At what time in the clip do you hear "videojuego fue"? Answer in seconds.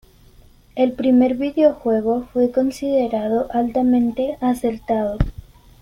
1.35-2.49